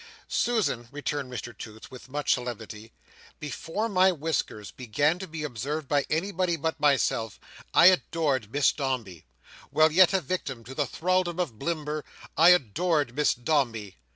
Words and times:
"Susan," 0.27 0.87
returned 0.91 1.31
Mr 1.31 1.55
Toots, 1.55 1.91
with 1.91 2.09
much 2.09 2.33
solemnity, 2.33 2.91
"before 3.39 3.87
my 3.87 4.11
whiskers 4.11 4.71
began 4.71 5.19
to 5.19 5.27
be 5.27 5.43
observed 5.43 5.87
by 5.87 6.07
anybody 6.09 6.55
but 6.55 6.79
myself, 6.79 7.39
I 7.71 7.85
adored 7.85 8.51
Miss 8.51 8.71
Dombey. 8.71 9.25
While 9.69 9.91
yet 9.91 10.11
a 10.11 10.19
victim 10.19 10.63
to 10.63 10.73
the 10.73 10.87
thraldom 10.87 11.39
of 11.39 11.59
Blimber, 11.59 12.03
I 12.35 12.49
adored 12.49 13.15
Miss 13.15 13.35
Dombey. 13.35 13.97